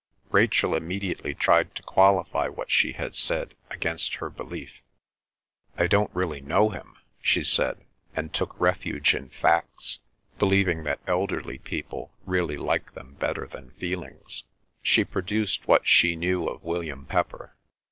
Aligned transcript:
Rachel 0.31 0.73
immediately 0.73 1.35
tried 1.35 1.75
to 1.75 1.83
qualify 1.83 2.47
what 2.47 2.71
she 2.71 2.93
had 2.93 3.13
said 3.15 3.53
against 3.69 4.15
her 4.15 4.31
belief. 4.31 4.81
"I 5.77 5.85
don't 5.85 6.09
really 6.15 6.41
know 6.41 6.69
him," 6.69 6.95
she 7.21 7.43
said, 7.43 7.85
and 8.15 8.33
took 8.33 8.59
refuge 8.59 9.13
in 9.13 9.29
facts, 9.29 9.99
believing 10.39 10.85
that 10.85 11.01
elderly 11.05 11.59
people 11.59 12.11
really 12.25 12.57
like 12.57 12.95
them 12.95 13.13
better 13.19 13.45
than 13.45 13.69
feelings. 13.77 14.43
She 14.81 15.03
produced 15.03 15.67
what 15.67 15.85
she 15.85 16.15
knew 16.15 16.47
of 16.47 16.63
William 16.63 17.05
Pepper. 17.05 17.55